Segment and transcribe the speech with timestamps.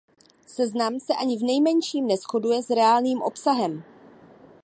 [0.47, 3.83] Seznam se ani v nejmenším neshoduje s reálným obsahem.